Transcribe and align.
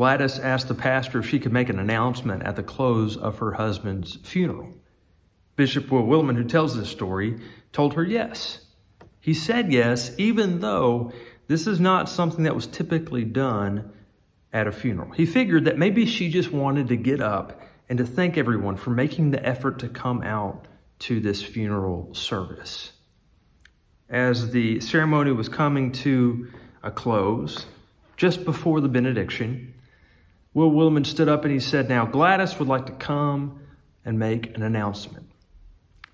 Gladys 0.00 0.38
asked 0.38 0.68
the 0.68 0.74
pastor 0.74 1.18
if 1.18 1.28
she 1.28 1.38
could 1.38 1.52
make 1.52 1.68
an 1.68 1.78
announcement 1.78 2.42
at 2.44 2.56
the 2.56 2.62
close 2.62 3.18
of 3.18 3.36
her 3.40 3.52
husband's 3.52 4.16
funeral. 4.22 4.72
Bishop 5.56 5.90
Will 5.90 6.04
Willimon, 6.04 6.36
who 6.36 6.44
tells 6.44 6.74
this 6.74 6.88
story, 6.88 7.38
told 7.70 7.92
her 7.92 8.02
yes. 8.02 8.64
He 9.20 9.34
said 9.34 9.70
yes, 9.70 10.10
even 10.16 10.60
though 10.60 11.12
this 11.48 11.66
is 11.66 11.80
not 11.80 12.08
something 12.08 12.44
that 12.44 12.54
was 12.54 12.66
typically 12.66 13.26
done 13.26 13.92
at 14.54 14.66
a 14.66 14.72
funeral. 14.72 15.10
He 15.10 15.26
figured 15.26 15.66
that 15.66 15.76
maybe 15.76 16.06
she 16.06 16.30
just 16.30 16.50
wanted 16.50 16.88
to 16.88 16.96
get 16.96 17.20
up 17.20 17.60
and 17.90 17.98
to 17.98 18.06
thank 18.06 18.38
everyone 18.38 18.78
for 18.78 18.88
making 18.88 19.32
the 19.32 19.44
effort 19.44 19.80
to 19.80 19.88
come 19.90 20.22
out 20.22 20.64
to 21.00 21.20
this 21.20 21.42
funeral 21.42 22.14
service. 22.14 22.90
As 24.08 24.50
the 24.50 24.80
ceremony 24.80 25.32
was 25.32 25.50
coming 25.50 25.92
to 25.92 26.48
a 26.82 26.90
close, 26.90 27.66
just 28.16 28.46
before 28.46 28.80
the 28.80 28.88
benediction, 28.88 29.74
Will 30.52 30.70
Willimon 30.70 31.06
stood 31.06 31.28
up 31.28 31.44
and 31.44 31.52
he 31.52 31.60
said, 31.60 31.88
Now 31.88 32.06
Gladys 32.06 32.58
would 32.58 32.68
like 32.68 32.86
to 32.86 32.92
come 32.92 33.60
and 34.04 34.18
make 34.18 34.56
an 34.56 34.62
announcement. 34.62 35.30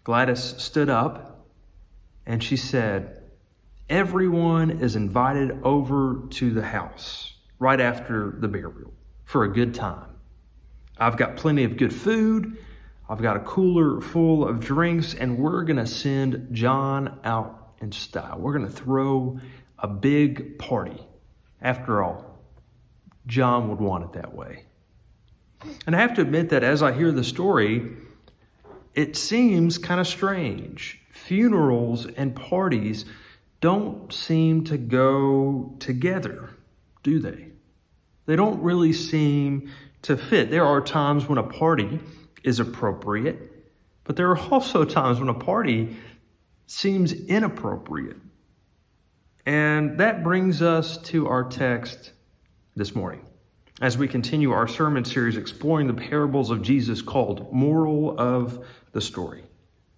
Gladys 0.04 0.54
stood 0.58 0.90
up 0.90 1.46
and 2.26 2.42
she 2.42 2.56
said, 2.56 3.22
Everyone 3.88 4.82
is 4.82 4.96
invited 4.96 5.62
over 5.62 6.24
to 6.30 6.50
the 6.50 6.62
house 6.62 7.34
right 7.58 7.80
after 7.80 8.34
the 8.38 8.48
burial 8.48 8.92
for 9.24 9.44
a 9.44 9.52
good 9.52 9.74
time. 9.74 10.10
I've 10.98 11.16
got 11.16 11.36
plenty 11.36 11.64
of 11.64 11.76
good 11.76 11.94
food. 11.94 12.58
I've 13.08 13.22
got 13.22 13.36
a 13.36 13.40
cooler 13.40 14.00
full 14.00 14.46
of 14.46 14.60
drinks, 14.60 15.14
and 15.14 15.38
we're 15.38 15.62
going 15.62 15.76
to 15.76 15.86
send 15.86 16.48
John 16.50 17.20
out 17.22 17.74
in 17.80 17.92
style. 17.92 18.38
We're 18.38 18.58
going 18.58 18.66
to 18.66 18.72
throw 18.72 19.38
a 19.78 19.86
big 19.86 20.58
party. 20.58 21.00
After 21.62 22.02
all, 22.02 22.25
John 23.26 23.68
would 23.68 23.80
want 23.80 24.04
it 24.04 24.12
that 24.14 24.34
way. 24.34 24.64
And 25.86 25.96
I 25.96 26.00
have 26.00 26.14
to 26.14 26.22
admit 26.22 26.50
that 26.50 26.62
as 26.62 26.82
I 26.82 26.92
hear 26.92 27.10
the 27.12 27.24
story, 27.24 27.96
it 28.94 29.16
seems 29.16 29.78
kind 29.78 30.00
of 30.00 30.06
strange. 30.06 31.00
Funerals 31.10 32.06
and 32.06 32.36
parties 32.36 33.04
don't 33.60 34.12
seem 34.12 34.64
to 34.64 34.76
go 34.76 35.74
together, 35.80 36.50
do 37.02 37.18
they? 37.18 37.48
They 38.26 38.36
don't 38.36 38.62
really 38.62 38.92
seem 38.92 39.70
to 40.02 40.16
fit. 40.16 40.50
There 40.50 40.64
are 40.64 40.80
times 40.80 41.28
when 41.28 41.38
a 41.38 41.42
party 41.42 42.00
is 42.44 42.60
appropriate, 42.60 43.52
but 44.04 44.16
there 44.16 44.30
are 44.30 44.38
also 44.38 44.84
times 44.84 45.18
when 45.18 45.28
a 45.28 45.34
party 45.34 45.96
seems 46.66 47.12
inappropriate. 47.12 48.18
And 49.44 49.98
that 49.98 50.22
brings 50.22 50.60
us 50.60 50.98
to 51.04 51.28
our 51.28 51.44
text 51.44 52.12
this 52.76 52.94
morning 52.94 53.24
as 53.80 53.96
we 53.96 54.06
continue 54.06 54.52
our 54.52 54.68
sermon 54.68 55.04
series 55.04 55.36
exploring 55.36 55.86
the 55.86 55.94
parables 55.94 56.50
of 56.50 56.62
Jesus 56.62 57.02
called 57.02 57.52
Moral 57.52 58.18
of 58.18 58.64
the 58.92 59.00
Story. 59.00 59.44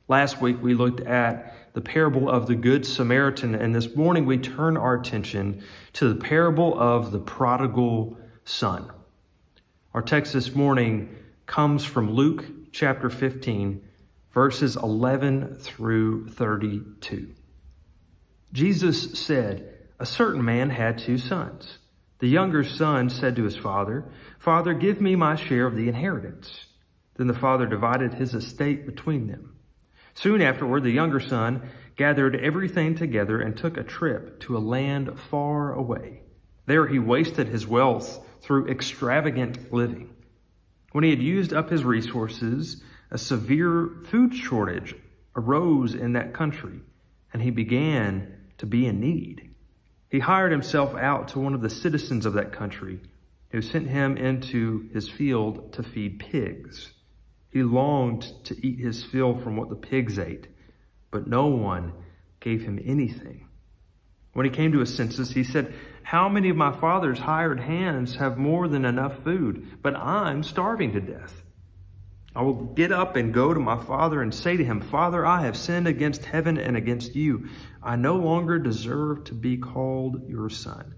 Last 0.07 0.41
week 0.41 0.62
we 0.62 0.75
looked 0.75 1.01
at 1.01 1.75
the 1.75 1.81
parable 1.81 2.31
of 2.31 2.47
the 2.47 2.55
Good 2.55 2.87
Samaritan, 2.87 3.55
and 3.55 3.75
this 3.75 3.95
morning 3.95 4.27
we 4.27 4.39
turn 4.39 4.77
our 4.77 4.95
attention 4.95 5.62
to 5.95 6.09
the 6.09 6.21
parable 6.21 6.79
of 6.79 7.12
the 7.12 7.19
prodigal 7.19 8.17
son. 8.45 8.91
Our 9.93 10.03
text 10.03 10.33
this 10.33 10.55
morning 10.55 11.17
comes 11.47 11.84
from 11.84 12.12
Luke 12.12 12.45
chapter 12.73 13.11
15, 13.11 13.83
verses 14.33 14.77
11 14.77 15.56
through 15.56 16.29
32. 16.29 17.34
Jesus 18.53 19.19
said, 19.19 19.79
A 19.99 20.06
certain 20.06 20.45
man 20.45 20.71
had 20.71 20.99
two 20.99 21.19
sons. 21.19 21.79
The 22.20 22.28
younger 22.28 22.64
son 22.64 23.11
said 23.11 23.36
to 23.36 23.44
his 23.44 23.56
father, 23.56 24.11
Father, 24.38 24.74
give 24.74 25.00
me 25.00 25.14
my 25.14 25.36
share 25.36 25.66
of 25.66 25.77
the 25.77 25.88
inheritance. 25.88 26.66
Then 27.16 27.28
the 27.28 27.34
father 27.34 27.66
divided 27.66 28.14
his 28.14 28.34
estate 28.34 28.86
between 28.86 29.28
them. 29.28 29.55
Soon 30.14 30.42
afterward, 30.42 30.83
the 30.83 30.91
younger 30.91 31.20
son 31.20 31.69
gathered 31.97 32.34
everything 32.34 32.97
together 32.97 33.41
and 33.41 33.56
took 33.56 33.76
a 33.76 33.84
trip 33.84 34.41
to 34.41 34.56
a 34.56 34.59
land 34.59 35.19
far 35.31 35.72
away. 35.72 36.22
There 36.66 36.87
he 36.87 36.98
wasted 36.98 37.47
his 37.48 37.66
wealth 37.66 38.25
through 38.41 38.69
extravagant 38.69 39.72
living. 39.72 40.10
When 40.93 41.04
he 41.04 41.10
had 41.10 41.22
used 41.22 41.53
up 41.53 41.70
his 41.70 41.84
resources, 41.84 42.82
a 43.10 43.19
severe 43.19 43.91
food 44.06 44.34
shortage 44.34 44.97
arose 45.37 45.94
in 45.94 46.14
that 46.14 46.34
country, 46.34 46.81
and 47.32 47.43
he 47.43 47.50
began 47.50 48.34
to 48.59 48.66
be 48.66 48.87
in 48.87 49.00
need. 49.00 49.47
He 50.10 50.20
hired 50.20 50.52
himself 50.52 50.94
out 50.94 51.28
to 51.28 51.38
one 51.38 51.54
of 51.54 51.60
the 51.60 51.70
citizens 51.70 52.26
of 52.26 52.32
that 52.34 52.52
country, 52.52 53.00
who 53.50 53.62
sent 53.62 53.88
him 53.88 54.16
into 54.16 54.88
his 54.92 55.08
field 55.08 55.72
to 55.74 55.82
feed 55.82 56.19
pigs. 56.19 56.92
He 57.50 57.62
longed 57.62 58.32
to 58.44 58.66
eat 58.66 58.78
his 58.78 59.04
fill 59.04 59.36
from 59.36 59.56
what 59.56 59.69
the 59.69 59.76
pigs 59.76 60.19
ate, 60.19 60.48
but 61.10 61.26
no 61.26 61.46
one 61.46 61.92
gave 62.41 62.62
him 62.62 62.80
anything. 62.84 63.48
When 64.34 64.44
he 64.44 64.50
came 64.50 64.72
to 64.72 64.80
his 64.80 64.94
senses, 64.94 65.30
he 65.30 65.42
said, 65.42 65.74
how 66.02 66.28
many 66.28 66.48
of 66.48 66.56
my 66.56 66.72
father's 66.72 67.19
hired 67.19 67.60
hands 67.60 68.16
have 68.16 68.38
more 68.38 68.69
than 68.69 68.84
enough 68.84 69.22
food, 69.22 69.78
but 69.82 69.94
I'm 69.94 70.42
starving 70.42 70.92
to 70.92 71.00
death? 71.00 71.42
I 72.38 72.43
will 72.43 72.54
get 72.54 72.93
up 72.93 73.16
and 73.16 73.34
go 73.34 73.53
to 73.53 73.59
my 73.59 73.76
father 73.76 74.22
and 74.22 74.32
say 74.32 74.56
to 74.56 74.65
him, 74.65 74.81
Father, 74.81 75.26
I 75.26 75.43
have 75.43 75.56
sinned 75.56 75.88
against 75.88 76.25
heaven 76.25 76.56
and 76.56 76.76
against 76.76 77.16
you. 77.16 77.49
I 77.82 77.97
no 77.97 78.15
longer 78.15 78.60
deserve 78.60 79.25
to 79.25 79.34
be 79.34 79.56
called 79.56 80.28
your 80.28 80.49
son. 80.49 80.94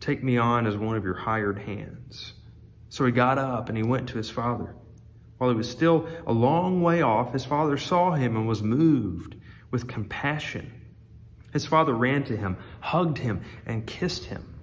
Take 0.00 0.24
me 0.24 0.38
on 0.38 0.66
as 0.66 0.76
one 0.76 0.96
of 0.96 1.04
your 1.04 1.14
hired 1.14 1.58
hands. 1.58 2.32
So 2.88 3.04
he 3.04 3.12
got 3.12 3.36
up 3.36 3.68
and 3.68 3.76
he 3.76 3.84
went 3.84 4.08
to 4.08 4.16
his 4.16 4.30
father. 4.30 4.74
While 5.36 5.50
he 5.50 5.56
was 5.56 5.70
still 5.70 6.08
a 6.26 6.32
long 6.32 6.80
way 6.80 7.02
off, 7.02 7.34
his 7.34 7.44
father 7.44 7.76
saw 7.76 8.12
him 8.12 8.34
and 8.34 8.48
was 8.48 8.62
moved 8.62 9.36
with 9.70 9.86
compassion 9.86 10.78
his 11.52 11.66
father 11.66 11.94
ran 11.94 12.24
to 12.24 12.36
him, 12.36 12.56
hugged 12.80 13.18
him, 13.18 13.42
and 13.66 13.86
kissed 13.86 14.26
him. 14.26 14.57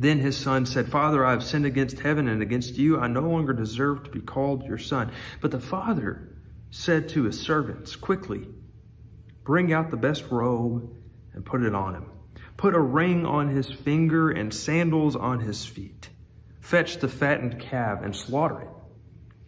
Then 0.00 0.18
his 0.18 0.34
son 0.34 0.64
said, 0.64 0.88
Father, 0.88 1.26
I 1.26 1.32
have 1.32 1.44
sinned 1.44 1.66
against 1.66 1.98
heaven 1.98 2.26
and 2.26 2.40
against 2.40 2.78
you. 2.78 2.98
I 2.98 3.06
no 3.06 3.20
longer 3.20 3.52
deserve 3.52 4.04
to 4.04 4.10
be 4.10 4.22
called 4.22 4.64
your 4.64 4.78
son. 4.78 5.12
But 5.42 5.50
the 5.50 5.60
father 5.60 6.38
said 6.70 7.10
to 7.10 7.24
his 7.24 7.38
servants, 7.38 7.96
Quickly, 7.96 8.48
bring 9.44 9.74
out 9.74 9.90
the 9.90 9.98
best 9.98 10.24
robe 10.30 10.90
and 11.34 11.44
put 11.44 11.62
it 11.62 11.74
on 11.74 11.96
him. 11.96 12.10
Put 12.56 12.74
a 12.74 12.80
ring 12.80 13.26
on 13.26 13.50
his 13.50 13.70
finger 13.70 14.30
and 14.30 14.54
sandals 14.54 15.16
on 15.16 15.40
his 15.40 15.66
feet. 15.66 16.08
Fetch 16.62 16.96
the 17.00 17.08
fattened 17.08 17.60
calf 17.60 18.00
and 18.02 18.16
slaughter 18.16 18.62
it. 18.62 18.70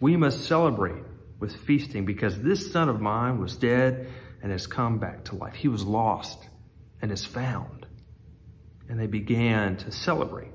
We 0.01 0.19
must 0.19 0.45
celebrate 0.45 1.03
with 1.39 1.57
feasting 1.57 2.05
because 2.05 2.39
this 2.43 2.71
son 2.71 2.91
of 2.91 3.01
mine 3.01 3.41
was 3.41 3.57
dead 3.57 4.07
and 4.43 4.53
has 4.53 4.67
come 4.67 4.99
back 4.99 5.25
to 5.25 5.35
life. 5.35 5.55
He 5.55 5.69
was 5.69 5.85
lost 5.85 6.47
and 7.01 7.11
is 7.11 7.25
found. 7.25 7.87
And 8.93 9.01
they 9.01 9.07
began 9.07 9.79
to 9.79 9.91
celebrate. 9.91 10.53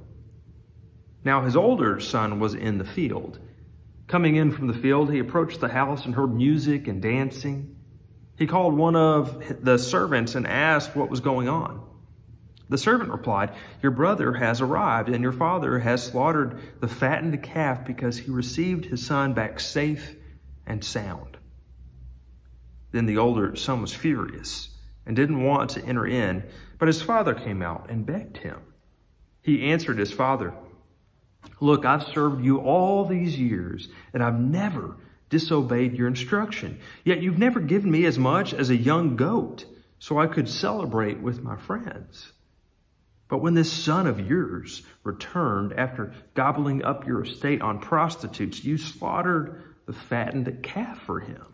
Now 1.24 1.42
his 1.42 1.56
older 1.56 2.00
son 2.00 2.40
was 2.40 2.54
in 2.54 2.78
the 2.78 2.86
field. 2.86 3.40
Coming 4.06 4.36
in 4.36 4.52
from 4.52 4.68
the 4.68 4.76
field, 4.76 5.12
he 5.12 5.18
approached 5.18 5.60
the 5.60 5.68
house 5.68 6.06
and 6.06 6.14
heard 6.14 6.36
music 6.36 6.88
and 6.88 7.02
dancing. 7.02 7.78
He 8.38 8.46
called 8.46 8.76
one 8.76 8.96
of 8.96 9.64
the 9.66 9.80
servants 9.80 10.36
and 10.36 10.46
asked 10.46 10.96
what 10.96 11.10
was 11.10 11.20
going 11.20 11.50
on. 11.50 11.84
The 12.70 12.78
servant 12.78 13.10
replied, 13.10 13.56
Your 13.82 13.92
brother 13.92 14.34
has 14.34 14.62
arrived, 14.62 15.10
and 15.10 15.24
your 15.24 15.34
father 15.34 15.80
has 15.80 16.04
slaughtered 16.04 16.60
the 16.80 16.88
fattened 16.88 17.42
calf 17.42 17.86
because 17.86 18.20
he 18.20 18.30
received 18.30 18.86
his 18.86 19.04
son 19.04 19.34
back 19.34 19.60
safe 19.60 20.16
and 20.68 20.84
sound. 20.84 21.38
Then 22.92 23.08
the 23.08 23.18
older 23.18 23.56
son 23.56 23.82
was 23.82 23.96
furious 23.96 24.70
and 25.08 25.16
didn't 25.16 25.42
want 25.42 25.72
to 25.72 25.84
enter 25.84 26.06
in, 26.06 26.44
but 26.80 26.88
his 26.88 27.02
father 27.02 27.34
came 27.34 27.62
out 27.62 27.90
and 27.90 28.06
begged 28.06 28.38
him. 28.38 28.60
He 29.42 29.72
answered 29.72 29.98
his 29.98 30.12
father, 30.12 30.54
Look, 31.60 31.86
I've 31.86 32.04
served 32.04 32.44
you 32.44 32.60
all 32.60 33.06
these 33.06 33.38
years, 33.40 33.88
and 34.14 34.22
I've 34.22 34.40
never 34.40 34.98
disobeyed 35.30 35.98
your 35.98 36.08
instruction. 36.08 36.80
Yet 37.04 37.22
you've 37.22 37.38
never 37.38 37.60
given 37.60 37.90
me 37.90 38.06
as 38.06 38.18
much 38.18 38.54
as 38.54 38.70
a 38.70 38.76
young 38.76 39.16
goat, 39.16 39.66
so 40.00 40.20
I 40.20 40.28
could 40.28 40.50
celebrate 40.50 41.20
with 41.20 41.42
my 41.42 41.58
friends. 41.58 42.32
But 43.28 43.42
when 43.42 43.56
this 43.56 43.72
son 43.72 44.08
of 44.08 44.30
yours 44.30 44.84
returned 45.04 45.74
after 45.74 46.14
gobbling 46.34 46.84
up 46.84 47.06
your 47.06 47.24
estate 47.24 47.62
on 47.62 47.80
prostitutes, 47.80 48.64
you 48.64 48.78
slaughtered 48.78 49.64
the 49.86 49.94
fattened 49.94 50.64
calf 50.64 51.00
for 51.02 51.20
him. 51.20 51.46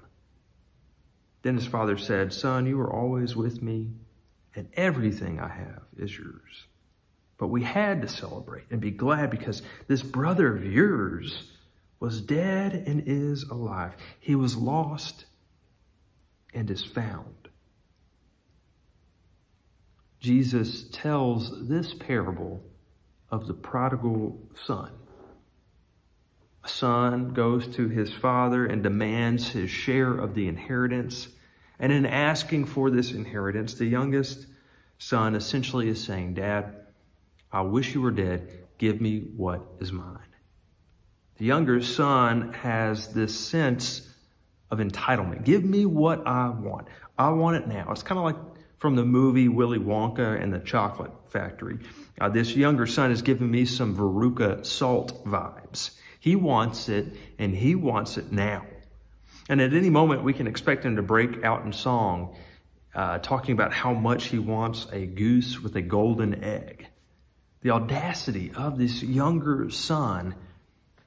Then 1.42 1.56
his 1.56 1.66
father 1.66 1.98
said, 1.98 2.32
Son, 2.32 2.66
you 2.66 2.78
were 2.78 2.92
always 2.92 3.36
with 3.36 3.62
me, 3.62 3.92
and 4.56 4.68
everything 4.74 5.40
I 5.40 5.50
have 5.50 5.84
is 5.98 6.18
yours. 6.18 6.68
But 7.38 7.48
we 7.48 7.64
had 7.64 8.02
to 8.04 8.08
celebrate 8.08 8.66
and 8.72 8.80
be 8.80 8.92
glad 8.92 9.30
because 9.30 9.62
this 9.88 10.04
brother 10.04 10.56
of 10.56 10.66
yours 10.66 11.52
was 12.00 12.22
dead 12.22 12.74
and 12.74 13.04
is 13.08 13.44
alive. 13.44 13.96
He 14.20 14.36
was 14.36 14.56
lost 14.56 15.26
and 16.54 16.70
is 16.70 16.84
found. 16.84 17.50
Jesus 20.20 20.86
tells 20.92 21.68
this 21.68 21.94
parable 21.94 22.64
of 23.30 23.48
the 23.48 23.54
prodigal 23.54 24.40
son. 24.66 24.92
A 26.64 26.70
son 26.70 27.34
goes 27.34 27.68
to 27.76 27.90
his 27.90 28.14
father 28.14 28.66
and 28.66 28.84
demands 28.84 29.50
his 29.50 29.70
share 29.70 30.14
of 30.14 30.34
the 30.34 30.48
inheritance. 30.48 31.28
And 31.84 31.92
in 31.92 32.06
asking 32.06 32.68
for 32.68 32.90
this 32.90 33.12
inheritance, 33.12 33.74
the 33.74 33.86
youngest 33.86 34.48
son 35.00 35.36
essentially 35.36 35.90
is 35.90 36.02
saying, 36.02 36.36
Dad, 36.36 36.78
I 37.52 37.64
wish 37.64 37.94
you 37.94 38.00
were 38.00 38.10
dead. 38.10 38.58
Give 38.78 39.02
me 39.02 39.20
what 39.36 39.62
is 39.82 39.92
mine. 39.92 40.18
The 41.40 41.44
younger 41.44 41.84
son 41.84 42.54
has 42.54 43.10
this 43.10 43.38
sense 43.38 44.10
of 44.72 44.80
entitlement. 44.80 45.44
Give 45.44 45.62
me 45.62 45.86
what 45.86 46.26
I 46.26 46.48
want. 46.52 46.88
I 47.18 47.32
want 47.32 47.58
it 47.58 47.68
now. 47.68 47.92
It's 47.92 48.02
kind 48.02 48.18
of 48.18 48.24
like 48.24 48.38
from 48.78 48.96
the 48.96 49.04
movie 49.04 49.50
Willy 49.50 49.78
Wonka 49.78 50.42
and 50.42 50.54
the 50.54 50.60
Chocolate 50.60 51.12
Factory. 51.32 51.80
Uh, 52.18 52.30
this 52.30 52.56
younger 52.56 52.88
son 52.88 53.12
is 53.12 53.24
giving 53.24 53.52
me 53.52 53.66
some 53.66 53.98
Veruca 53.98 54.66
Salt 54.66 55.26
vibes. 55.26 55.92
He 56.22 56.38
wants 56.38 56.88
it, 56.88 57.08
and 57.38 57.54
he 57.54 57.76
wants 57.76 58.18
it 58.18 58.32
now. 58.32 58.66
And 59.50 59.62
at 59.62 59.74
any 59.74 59.90
moment, 59.90 60.24
we 60.24 60.34
can 60.34 60.48
expect 60.48 60.86
him 60.86 60.96
to 60.96 61.02
break 61.02 61.44
out 61.44 61.66
in 61.66 61.74
song, 61.74 62.36
uh, 62.96 63.20
talking 63.20 63.54
about 63.54 63.74
how 63.74 63.94
much 63.94 64.26
he 64.26 64.40
wants 64.40 64.88
a 64.92 65.06
goose 65.06 65.60
with 65.62 65.76
a 65.76 65.82
golden 65.82 66.44
egg. 66.44 66.88
The 67.62 67.72
audacity 67.72 68.52
of 68.56 68.78
this 68.78 69.04
younger 69.04 69.70
son 69.70 70.36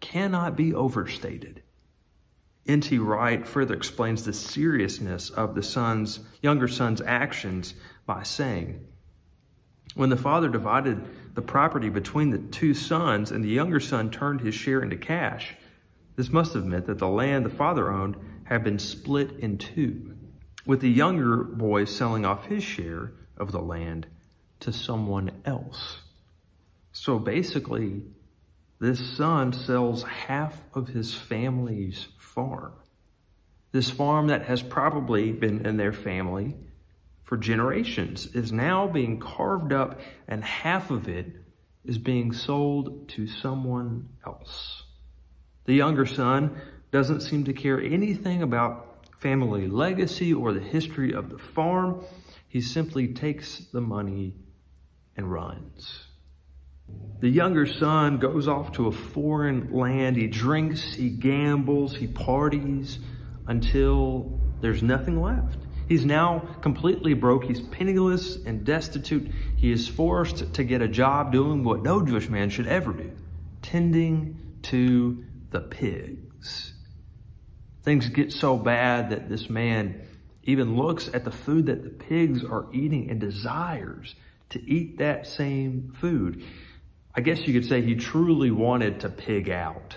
cannot 0.01 0.57
be 0.57 0.75
overstated. 0.75 1.63
N.T. 2.67 2.99
Wright 2.99 3.47
further 3.47 3.75
explains 3.75 4.25
the 4.25 4.33
seriousness 4.33 5.31
of 5.31 5.55
the 5.55 5.63
son's 5.63 6.19
younger 6.43 6.67
son's 6.67 7.01
actions 7.01 7.75
by 8.07 8.25
saying, 8.25 8.87
when 9.95 10.11
the 10.11 10.17
father 10.17 10.49
divided 10.49 11.03
the 11.35 11.43
property 11.43 11.89
between 11.89 12.31
the 12.31 12.39
two 12.39 12.75
sons 12.75 13.31
and 13.31 13.43
the 13.43 13.49
younger 13.49 13.81
son 13.81 14.11
turned 14.11 14.41
his 14.41 14.55
share 14.55 14.83
into 14.83 14.97
cash, 14.97 15.55
this 16.17 16.31
must 16.31 16.55
have 16.55 16.65
meant 16.65 16.87
that 16.87 16.99
the 16.99 17.09
land 17.09 17.45
the 17.45 17.51
father 17.51 17.93
owned 17.93 18.17
had 18.45 18.65
been 18.65 18.79
split 18.79 19.33
in 19.39 19.59
two, 19.59 20.17
with 20.65 20.81
the 20.81 20.91
younger 20.91 21.45
boy 21.45 21.85
selling 21.85 22.25
off 22.25 22.47
his 22.47 22.65
share 22.65 23.13
of 23.37 23.53
the 23.53 23.61
land 23.61 24.07
to 24.61 24.73
someone 24.73 25.31
else. 25.45 26.01
So 26.93 27.19
basically, 27.19 28.03
this 28.81 29.17
son 29.17 29.53
sells 29.53 30.03
half 30.05 30.59
of 30.75 30.89
his 30.89 31.15
family's 31.15 32.09
farm. 32.19 32.73
This 33.73 33.91
farm 33.91 34.29
that 34.29 34.47
has 34.47 34.63
probably 34.63 35.33
been 35.33 35.67
in 35.67 35.77
their 35.77 35.93
family 35.93 36.57
for 37.23 37.37
generations 37.37 38.27
is 38.35 38.53
now 38.53 38.87
being 38.87 39.19
carved 39.19 39.73
up 39.73 40.01
and 40.29 40.43
half 40.43 40.91
of 40.91 41.09
it 41.09 41.27
is 41.85 41.99
being 41.99 42.33
sold 42.33 43.09
to 43.11 43.27
someone 43.27 44.09
else. 44.25 44.86
The 45.67 45.75
younger 45.75 46.07
son 46.07 46.61
doesn't 46.91 47.21
seem 47.21 47.45
to 47.45 47.53
care 47.53 47.81
anything 47.81 48.43
about 48.43 49.07
family 49.19 49.67
legacy 49.67 50.33
or 50.33 50.53
the 50.53 50.61
history 50.61 51.13
of 51.13 51.31
the 51.31 51.39
farm. 51.39 52.05
He 52.49 52.61
simply 52.61 53.09
takes 53.09 53.59
the 53.73 53.81
money 53.81 54.35
and 55.17 55.31
runs. 55.31 56.05
The 57.21 57.29
younger 57.29 57.67
son 57.67 58.19
goes 58.19 58.47
off 58.47 58.73
to 58.73 58.87
a 58.87 58.93
foreign 58.93 59.73
land. 59.73 60.17
He 60.17 60.29
drinks, 60.29 60.95
he 60.95 61.11
gambles, 61.11 61.97
he 61.97 62.07
parties 62.07 62.99
until 63.47 64.41
there's 64.61 64.83
nothing 64.83 65.21
left. 65.21 65.59
He's 65.89 66.05
now 66.05 66.41
completely 66.63 67.15
broke. 67.15 67.45
He's 67.45 67.61
penniless 67.61 68.45
and 68.45 68.65
destitute. 68.65 69.31
He 69.57 69.71
is 69.71 69.89
forced 69.89 70.55
to 70.55 70.65
get 70.65 70.83
a 70.83 70.89
job 70.89 71.33
doing 71.33 71.65
what 71.65 71.83
no 71.83 72.05
Jewish 72.05 72.29
man 72.29 72.51
should 72.51 72.67
ever 72.67 72.93
do 72.93 73.13
tending 73.63 74.39
to 74.63 75.25
the 75.51 75.61
pigs. 75.61 76.73
Things 77.83 78.09
get 78.09 78.33
so 78.33 78.57
bad 78.57 79.11
that 79.11 79.29
this 79.29 79.49
man 79.49 80.03
even 80.43 80.77
looks 80.77 81.11
at 81.13 81.25
the 81.25 81.31
food 81.31 81.67
that 81.67 81.83
the 81.83 81.91
pigs 81.91 82.45
are 82.45 82.67
eating 82.73 83.11
and 83.11 83.21
desires 83.21 84.15
to 84.51 84.63
eat 84.63 84.99
that 84.99 85.27
same 85.27 85.93
food. 86.01 86.45
I 87.15 87.21
guess 87.21 87.47
you 87.47 87.53
could 87.53 87.69
say 87.69 87.83
he 87.83 87.97
truly 87.97 88.51
wanted 88.51 89.01
to 89.01 89.09
pig 89.09 89.51
out. 89.51 89.97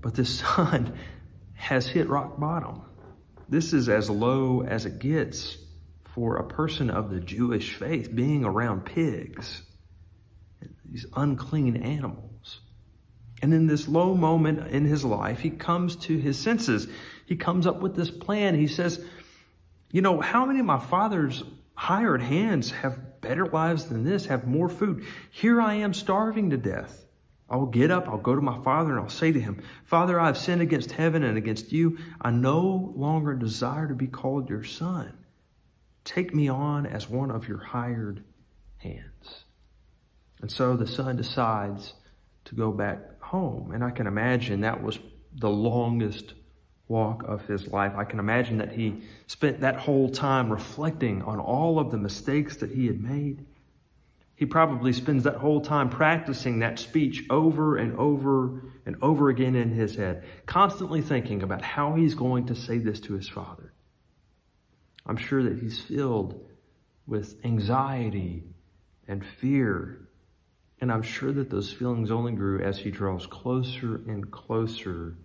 But 0.00 0.14
the 0.14 0.24
son 0.26 0.98
has 1.54 1.86
hit 1.86 2.08
rock 2.08 2.38
bottom. 2.38 2.82
This 3.48 3.72
is 3.72 3.88
as 3.88 4.08
low 4.08 4.62
as 4.62 4.86
it 4.86 4.98
gets 4.98 5.56
for 6.14 6.36
a 6.36 6.44
person 6.44 6.90
of 6.90 7.10
the 7.10 7.20
Jewish 7.20 7.74
faith 7.74 8.14
being 8.14 8.44
around 8.44 8.84
pigs, 8.84 9.62
these 10.84 11.06
unclean 11.14 11.76
animals. 11.76 12.29
And 13.42 13.54
in 13.54 13.66
this 13.66 13.88
low 13.88 14.14
moment 14.14 14.68
in 14.68 14.84
his 14.84 15.04
life, 15.04 15.40
he 15.40 15.50
comes 15.50 15.96
to 15.96 16.16
his 16.18 16.38
senses. 16.38 16.86
He 17.26 17.36
comes 17.36 17.66
up 17.66 17.80
with 17.80 17.96
this 17.96 18.10
plan. 18.10 18.54
He 18.54 18.66
says, 18.66 19.02
You 19.90 20.02
know, 20.02 20.20
how 20.20 20.44
many 20.44 20.60
of 20.60 20.66
my 20.66 20.78
father's 20.78 21.42
hired 21.74 22.20
hands 22.20 22.70
have 22.70 23.20
better 23.20 23.46
lives 23.46 23.86
than 23.86 24.04
this, 24.04 24.26
have 24.26 24.46
more 24.46 24.68
food? 24.68 25.06
Here 25.30 25.60
I 25.60 25.74
am 25.76 25.94
starving 25.94 26.50
to 26.50 26.58
death. 26.58 27.04
I 27.48 27.56
will 27.56 27.66
get 27.66 27.90
up, 27.90 28.08
I'll 28.08 28.18
go 28.18 28.36
to 28.36 28.40
my 28.40 28.62
father, 28.62 28.92
and 28.92 29.00
I'll 29.00 29.08
say 29.08 29.32
to 29.32 29.40
him, 29.40 29.64
Father, 29.84 30.20
I 30.20 30.26
have 30.26 30.38
sinned 30.38 30.62
against 30.62 30.92
heaven 30.92 31.24
and 31.24 31.36
against 31.36 31.72
you. 31.72 31.98
I 32.20 32.30
no 32.30 32.92
longer 32.94 33.34
desire 33.34 33.88
to 33.88 33.94
be 33.94 34.06
called 34.06 34.48
your 34.48 34.62
son. 34.62 35.12
Take 36.04 36.32
me 36.32 36.48
on 36.48 36.86
as 36.86 37.08
one 37.08 37.32
of 37.32 37.48
your 37.48 37.58
hired 37.58 38.22
hands. 38.76 39.44
And 40.40 40.50
so 40.50 40.76
the 40.76 40.86
son 40.86 41.16
decides 41.16 41.92
to 42.46 42.54
go 42.54 42.70
back 42.70 43.19
home. 43.30 43.72
And 43.72 43.82
I 43.82 43.90
can 43.90 44.06
imagine 44.06 44.60
that 44.60 44.82
was 44.82 44.98
the 45.34 45.50
longest 45.50 46.34
walk 46.88 47.22
of 47.22 47.46
his 47.46 47.68
life. 47.68 47.92
I 47.96 48.04
can 48.04 48.18
imagine 48.18 48.58
that 48.58 48.72
he 48.72 49.02
spent 49.26 49.60
that 49.60 49.76
whole 49.76 50.08
time 50.08 50.50
reflecting 50.50 51.22
on 51.22 51.38
all 51.38 51.78
of 51.78 51.90
the 51.90 51.98
mistakes 51.98 52.56
that 52.58 52.70
he 52.70 52.86
had 52.86 53.00
made 53.00 53.46
he 54.40 54.46
probably 54.46 54.94
spends 54.94 55.24
that 55.24 55.36
whole 55.36 55.60
time 55.60 55.90
practicing 55.90 56.60
that 56.60 56.78
speech 56.78 57.24
over 57.28 57.76
and 57.76 57.94
over 57.98 58.72
and 58.86 58.96
over 59.02 59.28
again 59.28 59.54
in 59.54 59.68
his 59.68 59.96
head, 59.96 60.24
constantly 60.46 61.02
thinking 61.02 61.42
about 61.42 61.60
how 61.60 61.92
he's 61.92 62.14
going 62.14 62.46
to 62.46 62.54
say 62.54 62.78
this 62.78 63.00
to 63.00 63.12
his 63.12 63.28
father. 63.28 63.74
I'm 65.04 65.18
sure 65.18 65.42
that 65.42 65.58
he's 65.58 65.78
filled 65.78 66.42
with 67.06 67.36
anxiety 67.44 68.44
and 69.06 69.22
fear. 69.22 70.08
And 70.80 70.90
I'm 70.90 71.02
sure 71.02 71.32
that 71.32 71.50
those 71.50 71.72
feelings 71.72 72.10
only 72.10 72.32
grew 72.32 72.60
as 72.60 72.78
he 72.78 72.90
draws 72.90 73.26
closer 73.26 73.96
and 74.06 74.30
closer 74.30 75.16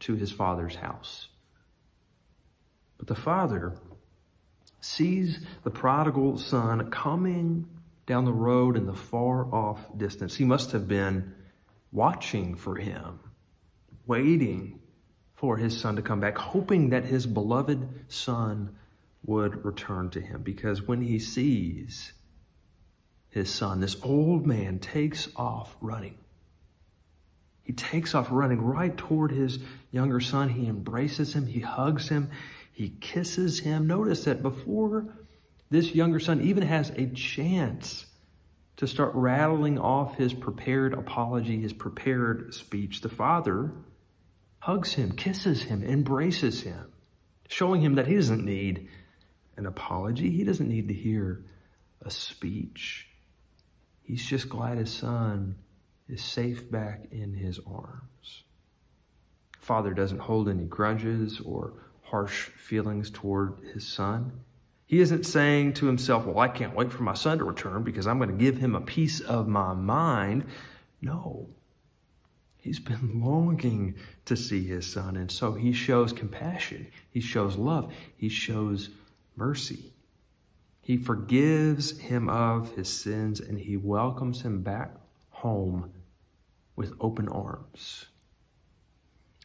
to 0.00 0.14
his 0.14 0.32
father's 0.32 0.74
house. 0.74 1.28
But 2.98 3.06
the 3.06 3.14
father 3.14 3.76
sees 4.80 5.40
the 5.62 5.70
prodigal 5.70 6.38
son 6.38 6.90
coming 6.90 7.66
down 8.06 8.24
the 8.24 8.32
road 8.32 8.76
in 8.76 8.86
the 8.86 8.94
far 8.94 9.44
off 9.54 9.80
distance. 9.96 10.34
He 10.34 10.44
must 10.44 10.72
have 10.72 10.88
been 10.88 11.34
watching 11.92 12.56
for 12.56 12.76
him, 12.76 13.20
waiting 14.06 14.80
for 15.36 15.56
his 15.56 15.78
son 15.78 15.96
to 15.96 16.02
come 16.02 16.20
back, 16.20 16.36
hoping 16.36 16.90
that 16.90 17.04
his 17.04 17.26
beloved 17.26 17.88
son 18.08 18.76
would 19.24 19.64
return 19.64 20.10
to 20.10 20.20
him. 20.20 20.42
Because 20.42 20.82
when 20.82 21.00
he 21.00 21.18
sees 21.18 22.12
his 23.30 23.52
son, 23.52 23.80
this 23.80 23.96
old 24.02 24.46
man 24.46 24.78
takes 24.78 25.28
off 25.36 25.74
running. 25.80 26.16
He 27.62 27.72
takes 27.72 28.14
off 28.14 28.28
running 28.30 28.60
right 28.60 28.96
toward 28.96 29.30
his 29.30 29.60
younger 29.92 30.18
son. 30.18 30.48
He 30.48 30.66
embraces 30.66 31.32
him. 31.32 31.46
He 31.46 31.60
hugs 31.60 32.08
him. 32.08 32.30
He 32.72 32.88
kisses 32.88 33.60
him. 33.60 33.86
Notice 33.86 34.24
that 34.24 34.42
before 34.42 35.14
this 35.70 35.94
younger 35.94 36.18
son 36.18 36.40
even 36.40 36.64
has 36.64 36.90
a 36.90 37.06
chance 37.06 38.06
to 38.78 38.88
start 38.88 39.12
rattling 39.14 39.78
off 39.78 40.16
his 40.16 40.34
prepared 40.34 40.94
apology, 40.94 41.60
his 41.60 41.72
prepared 41.72 42.54
speech. 42.54 43.02
The 43.02 43.08
father 43.08 43.70
hugs 44.58 44.92
him, 44.92 45.12
kisses 45.12 45.62
him, 45.62 45.84
embraces 45.84 46.62
him, 46.62 46.90
showing 47.48 47.82
him 47.82 47.96
that 47.96 48.08
he 48.08 48.16
doesn't 48.16 48.44
need 48.44 48.88
an 49.56 49.66
apology. 49.66 50.30
He 50.30 50.42
doesn't 50.42 50.68
need 50.68 50.88
to 50.88 50.94
hear 50.94 51.44
a 52.02 52.10
speech. 52.10 53.06
He's 54.02 54.24
just 54.24 54.48
glad 54.48 54.78
his 54.78 54.92
son 54.92 55.56
is 56.08 56.22
safe 56.22 56.70
back 56.70 57.06
in 57.12 57.34
his 57.34 57.60
arms. 57.66 58.44
Father 59.60 59.94
doesn't 59.94 60.18
hold 60.18 60.48
any 60.48 60.64
grudges 60.64 61.40
or 61.40 61.74
harsh 62.02 62.48
feelings 62.48 63.10
toward 63.10 63.58
his 63.72 63.86
son. 63.86 64.40
He 64.86 65.00
isn't 65.00 65.24
saying 65.24 65.74
to 65.74 65.86
himself, 65.86 66.26
well, 66.26 66.40
I 66.40 66.48
can't 66.48 66.74
wait 66.74 66.90
for 66.90 67.04
my 67.04 67.14
son 67.14 67.38
to 67.38 67.44
return 67.44 67.84
because 67.84 68.08
I'm 68.08 68.18
going 68.18 68.36
to 68.36 68.44
give 68.44 68.56
him 68.56 68.74
a 68.74 68.80
piece 68.80 69.20
of 69.20 69.46
my 69.46 69.72
mind. 69.72 70.46
No. 71.00 71.48
He's 72.58 72.80
been 72.80 73.20
longing 73.24 73.94
to 74.24 74.36
see 74.36 74.66
his 74.66 74.92
son, 74.92 75.16
and 75.16 75.30
so 75.30 75.52
he 75.52 75.72
shows 75.72 76.12
compassion. 76.12 76.88
He 77.10 77.20
shows 77.20 77.56
love. 77.56 77.92
He 78.16 78.28
shows 78.28 78.90
mercy. 79.36 79.92
He 80.90 80.96
forgives 80.96 81.96
him 82.00 82.28
of 82.28 82.74
his 82.74 82.88
sins 82.88 83.38
and 83.38 83.56
he 83.56 83.76
welcomes 83.76 84.42
him 84.42 84.62
back 84.62 84.96
home 85.28 85.92
with 86.74 86.94
open 86.98 87.28
arms. 87.28 88.06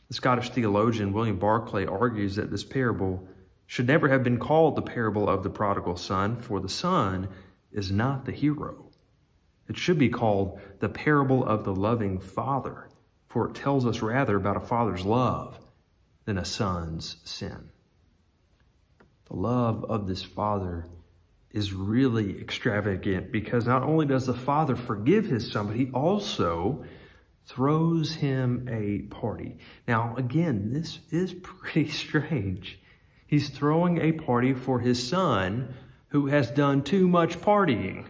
The 0.07 0.15
Scottish 0.15 0.49
theologian 0.49 1.13
William 1.13 1.37
Barclay 1.37 1.85
argues 1.85 2.35
that 2.37 2.49
this 2.49 2.63
parable 2.63 3.27
should 3.67 3.85
never 3.85 4.09
have 4.09 4.23
been 4.23 4.39
called 4.39 4.75
the 4.75 4.81
parable 4.81 5.29
of 5.29 5.43
the 5.43 5.51
prodigal 5.51 5.97
son, 5.97 6.35
for 6.35 6.59
the 6.59 6.67
son 6.67 7.29
is 7.71 7.91
not 7.91 8.25
the 8.25 8.31
hero. 8.31 8.89
It 9.69 9.77
should 9.77 9.99
be 9.99 10.09
called 10.09 10.59
the 10.79 10.89
parable 10.89 11.45
of 11.45 11.63
the 11.63 11.75
loving 11.75 12.19
father, 12.19 12.89
for 13.27 13.49
it 13.49 13.53
tells 13.53 13.85
us 13.85 14.01
rather 14.01 14.35
about 14.35 14.57
a 14.57 14.61
father's 14.61 15.05
love 15.05 15.59
than 16.25 16.39
a 16.39 16.45
son's 16.45 17.17
sin. 17.23 17.69
The 19.29 19.35
love 19.35 19.85
of 19.85 20.07
this 20.07 20.23
father 20.23 20.87
is 21.55 21.73
really 21.73 22.37
extravagant 22.41 23.31
because 23.31 23.65
not 23.65 23.81
only 23.81 24.05
does 24.05 24.25
the 24.25 24.33
father 24.33 24.75
forgive 24.75 25.25
his 25.25 25.49
son, 25.49 25.67
but 25.67 25.75
he 25.77 25.89
also 25.91 26.83
throws 27.45 28.13
him 28.13 28.67
a 28.69 29.03
party. 29.13 29.57
Now, 29.87 30.15
again, 30.17 30.73
this 30.73 30.99
is 31.11 31.33
pretty 31.33 31.89
strange. 32.03 32.77
He's 33.25 33.49
throwing 33.49 33.99
a 33.99 34.11
party 34.11 34.53
for 34.53 34.81
his 34.81 35.07
son 35.07 35.73
who 36.09 36.27
has 36.27 36.51
done 36.51 36.83
too 36.83 37.07
much 37.07 37.39
partying. 37.39 38.05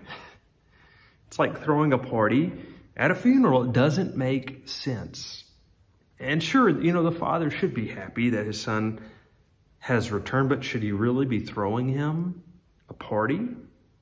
It's 1.28 1.38
like 1.38 1.64
throwing 1.64 1.94
a 1.94 1.98
party 2.00 2.52
at 2.98 3.12
a 3.12 3.16
funeral. 3.16 3.66
It 3.66 3.74
doesn't 3.74 4.18
make 4.18 4.68
sense. 4.68 5.44
And 6.20 6.42
sure, 6.42 6.70
you 6.70 6.94
know, 6.94 7.04
the 7.04 7.12
father 7.12 7.52
should 7.52 7.76
be 7.76 7.88
happy 7.88 8.32
that 8.32 8.46
his 8.48 8.60
son 8.60 9.02
has 9.80 10.12
returned, 10.12 10.50
but 10.50 10.64
should 10.64 10.82
he 10.82 10.92
really 10.92 11.28
be 11.28 11.42
throwing 11.42 11.90
him 11.90 12.42
a 12.90 12.94
party? 12.94 13.36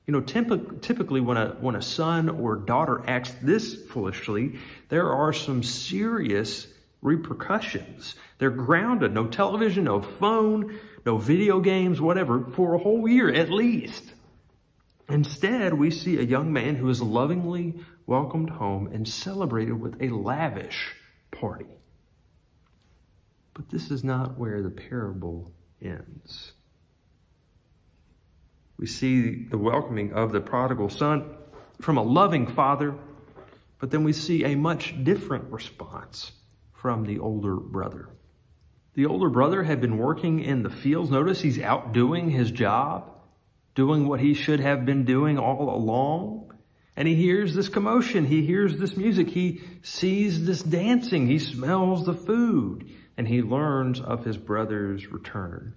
You 0.06 0.12
know, 0.12 0.20
typically 0.20 1.20
when 1.20 1.36
a, 1.36 1.56
when 1.60 1.76
a 1.76 1.82
son 1.82 2.28
or 2.28 2.56
daughter 2.56 3.02
acts 3.06 3.32
this 3.40 3.74
foolishly, 3.86 4.58
there 4.90 5.10
are 5.10 5.32
some 5.32 5.62
serious 5.62 6.66
repercussions. 7.00 8.14
They're 8.38 8.50
grounded. 8.50 9.12
No 9.12 9.26
television, 9.26 9.84
no 9.84 10.02
phone, 10.02 10.78
no 11.06 11.18
video 11.18 11.60
games, 11.60 12.00
whatever, 12.00 12.44
for 12.44 12.74
a 12.74 12.78
whole 12.78 13.08
year 13.08 13.32
at 13.32 13.50
least. 13.50 14.04
Instead, 15.08 15.74
we 15.74 15.90
see 15.90 16.18
a 16.18 16.22
young 16.22 16.52
man 16.52 16.76
who 16.76 16.88
is 16.88 17.00
lovingly 17.00 17.74
welcomed 18.06 18.50
home 18.50 18.88
and 18.92 19.06
celebrated 19.06 19.78
with 19.78 20.02
a 20.02 20.08
lavish 20.08 20.94
party. 21.30 21.66
But 23.52 23.68
this 23.68 23.90
is 23.90 24.02
not 24.02 24.38
where 24.38 24.62
the 24.62 24.70
parable 24.70 25.52
ends. 25.80 26.52
We 28.76 28.86
see 28.86 29.44
the 29.44 29.58
welcoming 29.58 30.12
of 30.12 30.32
the 30.32 30.40
prodigal 30.40 30.90
son 30.90 31.36
from 31.80 31.96
a 31.96 32.02
loving 32.02 32.46
father, 32.46 32.94
but 33.78 33.90
then 33.90 34.04
we 34.04 34.12
see 34.12 34.44
a 34.44 34.56
much 34.56 34.94
different 35.04 35.52
response 35.52 36.32
from 36.72 37.04
the 37.04 37.18
older 37.18 37.56
brother. 37.56 38.08
The 38.94 39.06
older 39.06 39.28
brother 39.28 39.62
had 39.62 39.80
been 39.80 39.98
working 39.98 40.40
in 40.40 40.62
the 40.62 40.70
fields. 40.70 41.10
Notice 41.10 41.40
he's 41.40 41.60
out 41.60 41.92
doing 41.92 42.30
his 42.30 42.50
job, 42.50 43.10
doing 43.74 44.06
what 44.06 44.20
he 44.20 44.34
should 44.34 44.60
have 44.60 44.86
been 44.86 45.04
doing 45.04 45.38
all 45.38 45.74
along. 45.74 46.52
And 46.96 47.08
he 47.08 47.16
hears 47.16 47.54
this 47.54 47.68
commotion. 47.68 48.24
He 48.24 48.46
hears 48.46 48.78
this 48.78 48.96
music. 48.96 49.28
He 49.28 49.62
sees 49.82 50.46
this 50.46 50.62
dancing. 50.62 51.26
He 51.26 51.40
smells 51.40 52.06
the 52.06 52.14
food 52.14 52.88
and 53.16 53.26
he 53.26 53.42
learns 53.42 54.00
of 54.00 54.24
his 54.24 54.36
brother's 54.36 55.10
return. 55.10 55.74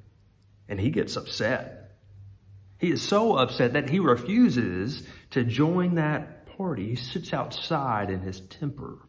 And 0.70 0.80
he 0.80 0.92
gets 0.92 1.16
upset. 1.16 1.87
He 2.80 2.92
is 2.92 3.02
so 3.02 3.36
upset 3.36 3.74
that 3.74 3.90
he 3.90 4.00
refuses 4.00 5.04
to 5.32 5.44
join 5.44 5.96
that 5.96 6.56
party. 6.58 6.90
He 6.90 6.96
sits 6.96 7.34
outside 7.34 8.10
and 8.10 8.24
his 8.24 8.42
temper 8.42 9.00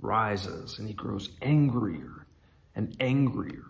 rises 0.00 0.78
and 0.78 0.86
he 0.86 0.94
grows 0.94 1.30
angrier 1.42 2.26
and 2.74 2.96
angrier. 3.00 3.64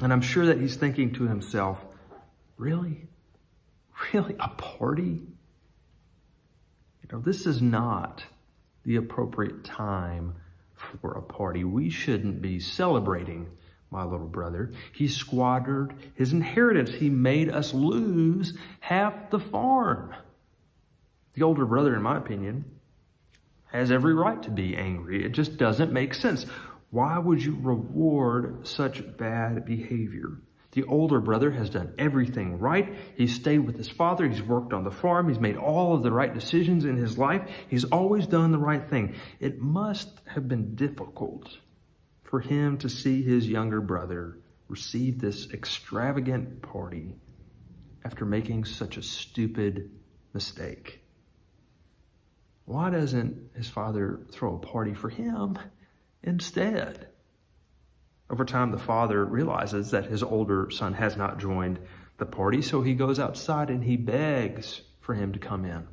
And 0.00 0.12
I'm 0.12 0.20
sure 0.20 0.46
that 0.46 0.60
he's 0.60 0.76
thinking 0.76 1.12
to 1.14 1.24
himself, 1.24 1.84
really? 2.56 3.08
Really? 4.12 4.34
A 4.38 4.48
party? 4.48 5.22
You 7.02 7.08
know, 7.10 7.20
this 7.20 7.46
is 7.46 7.60
not 7.60 8.24
the 8.84 8.96
appropriate 8.96 9.64
time 9.64 10.34
for 10.74 11.12
a 11.12 11.22
party. 11.22 11.64
We 11.64 11.90
shouldn't 11.90 12.42
be 12.42 12.58
celebrating 12.58 13.48
my 13.92 14.04
little 14.04 14.26
brother. 14.26 14.72
He 14.92 15.06
squandered 15.06 15.94
his 16.14 16.32
inheritance. 16.32 16.90
He 16.90 17.10
made 17.10 17.50
us 17.50 17.74
lose 17.74 18.56
half 18.80 19.30
the 19.30 19.38
farm. 19.38 20.14
The 21.34 21.42
older 21.42 21.66
brother, 21.66 21.94
in 21.94 22.02
my 22.02 22.16
opinion, 22.16 22.64
has 23.66 23.90
every 23.90 24.14
right 24.14 24.42
to 24.42 24.50
be 24.50 24.76
angry. 24.76 25.24
It 25.24 25.32
just 25.32 25.56
doesn't 25.58 25.92
make 25.92 26.14
sense. 26.14 26.46
Why 26.90 27.18
would 27.18 27.42
you 27.42 27.56
reward 27.60 28.66
such 28.66 29.16
bad 29.16 29.64
behavior? 29.64 30.38
The 30.72 30.84
older 30.84 31.20
brother 31.20 31.50
has 31.50 31.68
done 31.68 31.92
everything 31.98 32.58
right. 32.58 32.94
He's 33.16 33.34
stayed 33.34 33.60
with 33.60 33.76
his 33.76 33.88
father. 33.88 34.26
He's 34.26 34.42
worked 34.42 34.72
on 34.72 34.84
the 34.84 34.90
farm. 34.90 35.28
He's 35.28 35.38
made 35.38 35.56
all 35.56 35.94
of 35.94 36.02
the 36.02 36.10
right 36.10 36.32
decisions 36.32 36.86
in 36.86 36.96
his 36.96 37.18
life. 37.18 37.42
He's 37.68 37.84
always 37.84 38.26
done 38.26 38.52
the 38.52 38.58
right 38.58 38.84
thing. 38.84 39.14
It 39.38 39.60
must 39.60 40.08
have 40.26 40.48
been 40.48 40.74
difficult 40.74 41.50
for 42.32 42.40
him 42.40 42.78
to 42.78 42.88
see 42.88 43.22
his 43.22 43.46
younger 43.46 43.82
brother 43.82 44.38
receive 44.66 45.20
this 45.20 45.50
extravagant 45.50 46.62
party 46.62 47.14
after 48.06 48.24
making 48.24 48.64
such 48.64 48.96
a 48.96 49.02
stupid 49.02 49.90
mistake. 50.32 51.02
Why 52.64 52.88
doesn't 52.88 53.50
his 53.54 53.68
father 53.68 54.20
throw 54.32 54.54
a 54.54 54.58
party 54.58 54.94
for 54.94 55.10
him 55.10 55.58
instead? 56.22 57.08
Over 58.30 58.46
time, 58.46 58.70
the 58.70 58.78
father 58.78 59.22
realizes 59.26 59.90
that 59.90 60.06
his 60.06 60.22
older 60.22 60.70
son 60.70 60.94
has 60.94 61.18
not 61.18 61.38
joined 61.38 61.80
the 62.16 62.24
party, 62.24 62.62
so 62.62 62.80
he 62.80 62.94
goes 62.94 63.18
outside 63.18 63.68
and 63.68 63.84
he 63.84 63.98
begs 63.98 64.80
for 65.02 65.12
him 65.12 65.34
to 65.34 65.38
come 65.38 65.66
in. 65.66 65.86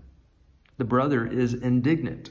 The 0.77 0.86
brother 0.86 1.27
is 1.27 1.53
indignant. 1.53 2.29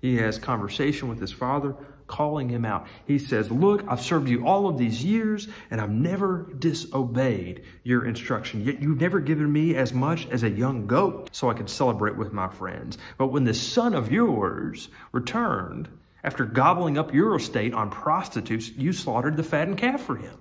He 0.00 0.16
has 0.16 0.40
conversation 0.40 1.08
with 1.08 1.20
his 1.20 1.30
father, 1.30 1.76
calling 2.08 2.48
him 2.48 2.64
out. 2.64 2.88
He 3.06 3.18
says, 3.18 3.50
look, 3.50 3.84
I've 3.86 4.00
served 4.00 4.28
you 4.28 4.46
all 4.46 4.68
of 4.68 4.78
these 4.78 5.04
years 5.04 5.46
and 5.70 5.80
I've 5.80 5.90
never 5.90 6.52
disobeyed 6.58 7.64
your 7.84 8.04
instruction. 8.04 8.64
Yet 8.64 8.82
you've 8.82 9.00
never 9.00 9.20
given 9.20 9.52
me 9.52 9.76
as 9.76 9.92
much 9.92 10.26
as 10.30 10.42
a 10.42 10.50
young 10.50 10.86
goat 10.86 11.30
so 11.32 11.48
I 11.48 11.54
could 11.54 11.70
celebrate 11.70 12.16
with 12.16 12.32
my 12.32 12.48
friends. 12.48 12.98
But 13.16 13.28
when 13.28 13.44
this 13.44 13.60
son 13.60 13.94
of 13.94 14.10
yours 14.10 14.88
returned, 15.12 15.88
after 16.24 16.44
gobbling 16.44 16.98
up 16.98 17.14
your 17.14 17.36
estate 17.36 17.74
on 17.74 17.90
prostitutes, 17.90 18.68
you 18.68 18.92
slaughtered 18.92 19.36
the 19.36 19.44
fattened 19.44 19.78
calf 19.78 20.02
for 20.02 20.16
him. 20.16 20.36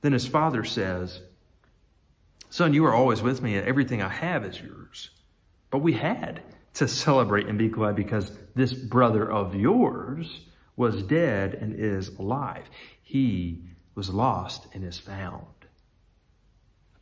Then 0.00 0.12
his 0.12 0.26
father 0.26 0.64
says, 0.64 1.20
Son, 2.50 2.74
you 2.74 2.84
are 2.84 2.94
always 2.94 3.22
with 3.22 3.40
me, 3.40 3.56
and 3.56 3.66
everything 3.66 4.02
I 4.02 4.08
have 4.08 4.44
is 4.44 4.60
yours. 4.60 5.10
But 5.70 5.78
we 5.78 5.94
had 5.94 6.42
to 6.74 6.88
celebrate 6.88 7.46
and 7.46 7.58
be 7.58 7.68
glad 7.68 7.96
because 7.96 8.32
this 8.54 8.72
brother 8.72 9.30
of 9.30 9.54
yours 9.54 10.40
was 10.76 11.02
dead 11.02 11.54
and 11.54 11.74
is 11.78 12.08
alive. 12.18 12.64
He 13.02 13.64
was 13.94 14.10
lost 14.10 14.66
and 14.72 14.84
is 14.84 14.98
found. 14.98 15.46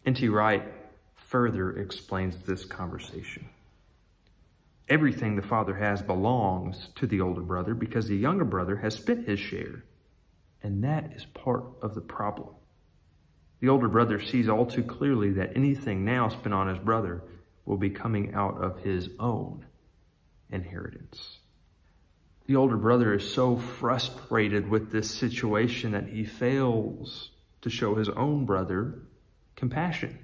N.T. 0.04 0.28
Wright 0.28 0.62
further 1.14 1.76
explains 1.76 2.38
this 2.38 2.64
conversation. 2.64 3.48
Everything 4.88 5.36
the 5.36 5.42
father 5.42 5.74
has 5.74 6.02
belongs 6.02 6.88
to 6.96 7.06
the 7.06 7.20
older 7.20 7.42
brother 7.42 7.74
because 7.74 8.08
the 8.08 8.16
younger 8.16 8.44
brother 8.44 8.76
has 8.76 8.94
spent 8.94 9.28
his 9.28 9.38
share. 9.38 9.84
And 10.62 10.82
that 10.82 11.12
is 11.14 11.24
part 11.26 11.64
of 11.80 11.94
the 11.94 12.00
problem. 12.00 12.54
The 13.60 13.68
older 13.68 13.88
brother 13.88 14.20
sees 14.20 14.48
all 14.48 14.66
too 14.66 14.82
clearly 14.82 15.30
that 15.34 15.52
anything 15.54 16.04
now 16.04 16.28
spent 16.28 16.54
on 16.54 16.68
his 16.68 16.78
brother 16.78 17.22
will 17.70 17.76
be 17.76 17.88
coming 17.88 18.34
out 18.34 18.60
of 18.60 18.80
his 18.80 19.08
own 19.20 19.64
inheritance. 20.50 21.38
The 22.46 22.56
older 22.56 22.76
brother 22.76 23.14
is 23.14 23.32
so 23.32 23.56
frustrated 23.56 24.68
with 24.68 24.90
this 24.90 25.08
situation 25.08 25.92
that 25.92 26.08
he 26.08 26.24
fails 26.24 27.30
to 27.62 27.70
show 27.70 27.94
his 27.94 28.08
own 28.08 28.44
brother 28.44 29.02
compassion. 29.54 30.18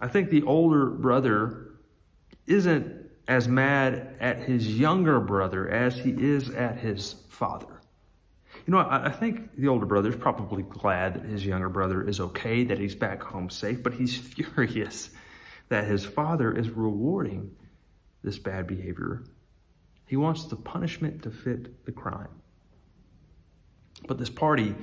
I 0.00 0.08
think 0.08 0.30
the 0.30 0.42
older 0.42 0.86
brother 0.86 1.68
isn't 2.48 3.10
as 3.28 3.46
mad 3.46 4.16
at 4.18 4.40
his 4.40 4.68
younger 4.68 5.20
brother 5.20 5.68
as 5.68 5.96
he 5.96 6.10
is 6.10 6.50
at 6.50 6.78
his 6.78 7.14
father. 7.28 7.80
You 8.66 8.72
know, 8.72 8.78
I, 8.78 9.12
think 9.12 9.54
the 9.56 9.68
older 9.68 9.86
brother 9.86 10.08
is 10.08 10.16
probably 10.16 10.64
glad 10.64 11.14
that 11.14 11.24
his 11.26 11.46
younger 11.46 11.68
brother 11.68 12.02
is 12.02 12.18
okay, 12.18 12.64
that 12.64 12.78
he's 12.80 12.96
back 12.96 13.22
home 13.22 13.50
safe, 13.50 13.84
but 13.84 13.94
he's 13.94 14.16
furious 14.34 15.10
that 15.68 15.84
his 15.84 16.04
father 16.04 16.52
is 16.52 16.68
rewarding 16.70 17.56
this 18.22 18.38
bad 18.38 18.66
behavior. 18.66 19.24
He 20.06 20.16
wants 20.16 20.44
the 20.44 20.56
punishment 20.56 21.24
to 21.24 21.30
fit 21.30 21.84
the 21.84 21.92
crime. 21.92 22.28
But 24.06 24.18
this 24.18 24.30
party 24.30 24.74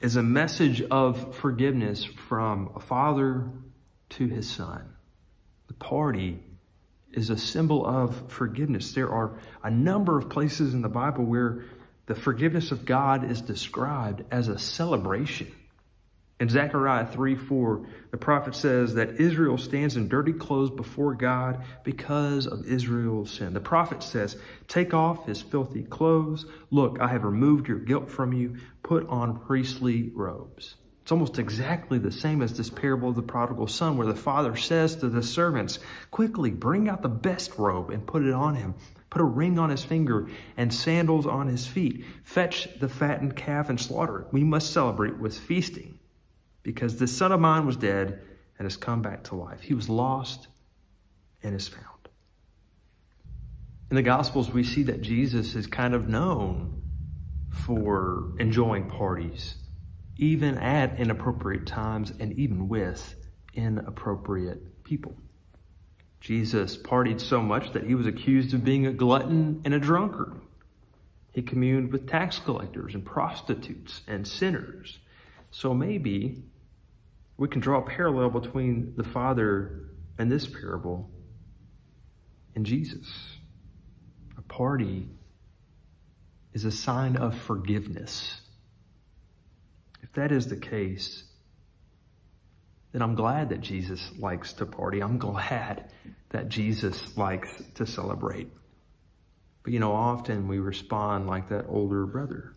is 0.00 0.16
a 0.16 0.22
message 0.22 0.82
of 0.82 1.36
forgiveness 1.36 2.04
from 2.04 2.70
a 2.74 2.80
father 2.80 3.50
to 4.10 4.26
his 4.26 4.48
son. 4.48 4.94
The 5.68 5.74
party 5.74 6.42
is 7.12 7.30
a 7.30 7.36
symbol 7.36 7.86
of 7.86 8.30
forgiveness. 8.30 8.92
There 8.92 9.10
are 9.10 9.38
a 9.62 9.70
number 9.70 10.18
of 10.18 10.30
places 10.30 10.74
in 10.74 10.82
the 10.82 10.88
Bible 10.88 11.24
where 11.24 11.64
the 12.06 12.14
forgiveness 12.14 12.72
of 12.72 12.84
God 12.84 13.30
is 13.30 13.40
described 13.40 14.24
as 14.30 14.48
a 14.48 14.58
celebration. 14.58 15.52
In 16.42 16.48
Zechariah 16.48 17.06
3 17.06 17.36
4, 17.36 17.86
the 18.10 18.16
prophet 18.16 18.56
says 18.56 18.94
that 18.94 19.20
Israel 19.20 19.56
stands 19.58 19.96
in 19.96 20.08
dirty 20.08 20.32
clothes 20.32 20.72
before 20.72 21.14
God 21.14 21.62
because 21.84 22.48
of 22.48 22.66
Israel's 22.66 23.30
sin. 23.30 23.52
The 23.52 23.60
prophet 23.60 24.02
says, 24.02 24.36
Take 24.66 24.92
off 24.92 25.24
his 25.24 25.40
filthy 25.40 25.84
clothes. 25.84 26.44
Look, 26.72 26.98
I 27.00 27.06
have 27.06 27.22
removed 27.22 27.68
your 27.68 27.78
guilt 27.78 28.10
from 28.10 28.32
you. 28.32 28.56
Put 28.82 29.06
on 29.08 29.38
priestly 29.38 30.10
robes. 30.12 30.74
It's 31.02 31.12
almost 31.12 31.38
exactly 31.38 32.00
the 32.00 32.10
same 32.10 32.42
as 32.42 32.56
this 32.56 32.70
parable 32.70 33.10
of 33.10 33.14
the 33.14 33.22
prodigal 33.22 33.68
son, 33.68 33.96
where 33.96 34.08
the 34.08 34.16
father 34.16 34.56
says 34.56 34.96
to 34.96 35.08
the 35.08 35.22
servants, 35.22 35.78
Quickly 36.10 36.50
bring 36.50 36.88
out 36.88 37.02
the 37.02 37.08
best 37.08 37.56
robe 37.56 37.90
and 37.90 38.04
put 38.04 38.24
it 38.24 38.34
on 38.34 38.56
him. 38.56 38.74
Put 39.10 39.22
a 39.22 39.24
ring 39.24 39.60
on 39.60 39.70
his 39.70 39.84
finger 39.84 40.28
and 40.56 40.74
sandals 40.74 41.24
on 41.24 41.46
his 41.46 41.68
feet. 41.68 42.04
Fetch 42.24 42.66
the 42.80 42.88
fattened 42.88 43.36
calf 43.36 43.70
and 43.70 43.80
slaughter 43.80 44.22
it. 44.22 44.32
We 44.32 44.42
must 44.42 44.72
celebrate 44.72 45.20
with 45.20 45.38
feasting 45.38 46.00
because 46.62 46.98
this 46.98 47.16
son 47.16 47.32
of 47.32 47.40
mine 47.40 47.66
was 47.66 47.76
dead 47.76 48.20
and 48.58 48.66
has 48.66 48.76
come 48.76 49.02
back 49.02 49.24
to 49.24 49.34
life. 49.34 49.60
He 49.60 49.74
was 49.74 49.88
lost 49.88 50.48
and 51.42 51.54
is 51.54 51.68
found. 51.68 51.86
In 53.90 53.96
the 53.96 54.02
Gospels, 54.02 54.50
we 54.50 54.64
see 54.64 54.84
that 54.84 55.02
Jesus 55.02 55.54
is 55.54 55.66
kind 55.66 55.94
of 55.94 56.08
known 56.08 56.82
for 57.50 58.32
enjoying 58.38 58.88
parties, 58.88 59.56
even 60.16 60.56
at 60.58 60.98
inappropriate 60.98 61.66
times 61.66 62.12
and 62.18 62.32
even 62.38 62.68
with 62.68 63.14
inappropriate 63.54 64.84
people. 64.84 65.14
Jesus 66.20 66.76
partied 66.76 67.20
so 67.20 67.42
much 67.42 67.72
that 67.72 67.84
he 67.84 67.94
was 67.94 68.06
accused 68.06 68.54
of 68.54 68.64
being 68.64 68.86
a 68.86 68.92
glutton 68.92 69.60
and 69.64 69.74
a 69.74 69.78
drunkard. 69.78 70.40
He 71.32 71.42
communed 71.42 71.92
with 71.92 72.08
tax 72.08 72.38
collectors 72.38 72.94
and 72.94 73.04
prostitutes 73.04 74.02
and 74.06 74.26
sinners. 74.26 75.00
So 75.52 75.74
maybe 75.74 76.42
we 77.36 77.46
can 77.46 77.60
draw 77.60 77.78
a 77.78 77.82
parallel 77.82 78.30
between 78.30 78.94
the 78.96 79.04
Father 79.04 79.90
and 80.18 80.32
this 80.32 80.46
parable 80.46 81.10
and 82.54 82.64
Jesus. 82.64 83.36
A 84.38 84.42
party 84.42 85.08
is 86.54 86.64
a 86.64 86.70
sign 86.70 87.16
of 87.16 87.38
forgiveness. 87.38 88.40
If 90.02 90.12
that 90.14 90.32
is 90.32 90.46
the 90.48 90.56
case, 90.56 91.24
then 92.92 93.02
I'm 93.02 93.14
glad 93.14 93.50
that 93.50 93.60
Jesus 93.60 94.10
likes 94.18 94.54
to 94.54 94.66
party. 94.66 95.00
I'm 95.02 95.18
glad 95.18 95.90
that 96.30 96.48
Jesus 96.48 97.16
likes 97.16 97.62
to 97.74 97.86
celebrate. 97.86 98.48
But 99.62 99.74
you 99.74 99.80
know, 99.80 99.92
often 99.92 100.48
we 100.48 100.60
respond 100.60 101.26
like 101.26 101.50
that 101.50 101.66
older 101.68 102.06
brother. 102.06 102.56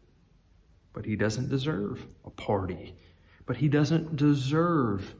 But 0.95 1.05
he 1.05 1.17
doesn't 1.17 1.49
deserve 1.49 2.07
a 2.23 2.29
party. 2.29 2.95
But 3.45 3.57
he 3.57 3.67
doesn't 3.67 4.15
deserve 4.15 5.13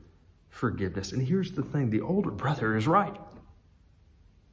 forgiveness. 0.50 1.12
And 1.12 1.22
here's 1.22 1.52
the 1.52 1.64
thing 1.64 1.90
the 1.90 2.00
older 2.00 2.32
brother 2.32 2.78
is 2.78 2.88
right. 2.88 3.14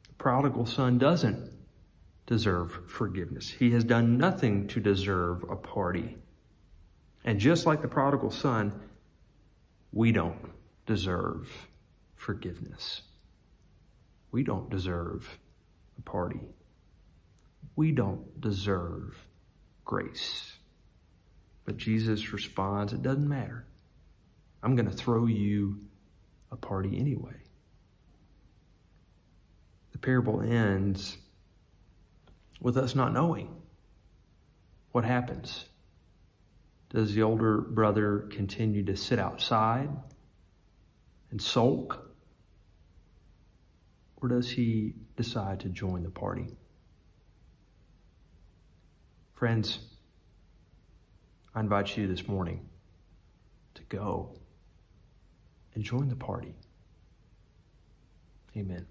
The 0.09 0.14
prodigal 0.14 0.67
son 0.67 0.99
doesn't 0.99 1.49
deserve 2.26 2.91
forgiveness. 2.91 3.49
He 3.49 3.71
has 3.71 3.85
done 3.85 4.19
nothing 4.19 4.67
to 4.69 4.81
deserve 4.81 5.45
a 5.49 5.55
party. 5.55 6.19
And 7.25 7.38
just 7.38 7.67
like 7.67 7.83
the 7.83 7.88
prodigal 7.88 8.33
son, 8.33 8.73
we 9.93 10.11
don't 10.11 10.50
deserve 10.87 11.49
forgiveness. 12.17 13.02
We 14.33 14.43
don't 14.43 14.69
deserve 14.71 15.38
a 15.99 16.02
party. 16.02 16.41
We 17.76 17.93
don't 17.93 18.41
deserve 18.41 19.17
grace. 19.85 20.57
But 21.64 21.77
Jesus 21.77 22.33
responds, 22.33 22.92
It 22.92 23.03
doesn't 23.03 23.29
matter. 23.29 23.64
I'm 24.62 24.77
going 24.77 24.90
to 24.90 24.96
throw 24.96 25.27
you 25.27 25.81
a 26.51 26.57
party 26.57 26.98
anyway. 26.98 27.35
The 29.92 29.98
parable 29.98 30.40
ends 30.40 31.16
with 32.61 32.77
us 32.77 32.94
not 32.94 33.12
knowing 33.12 33.48
what 34.92 35.05
happens. 35.05 35.64
Does 36.90 37.14
the 37.14 37.22
older 37.22 37.59
brother 37.59 38.29
continue 38.31 38.85
to 38.85 38.96
sit 38.96 39.18
outside 39.18 39.88
and 41.31 41.40
sulk? 41.40 42.09
Or 44.20 44.29
does 44.29 44.48
he 44.48 44.94
decide 45.16 45.61
to 45.61 45.68
join 45.68 46.03
the 46.03 46.11
party? 46.11 46.46
Friends, 49.35 49.81
I 51.55 51.61
invite 51.61 51.97
you 51.97 52.07
this 52.07 52.27
morning 52.27 52.69
to 53.75 53.83
go 53.85 54.35
and 55.75 55.85
join 55.85 56.09
the 56.09 56.17
party. 56.17 56.55
Amen. 58.57 58.87